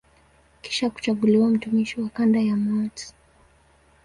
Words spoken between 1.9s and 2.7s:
wa kanda ya